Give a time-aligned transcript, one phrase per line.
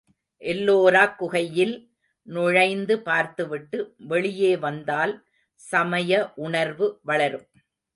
[0.41, 1.75] எல்லோராக் குகையில்
[2.27, 3.79] நுழைந்து பார்த்துவிட்டு
[4.07, 5.15] வெளியே வந்தால்
[5.61, 6.11] சமய
[6.41, 7.47] உணர்வு வளரும்.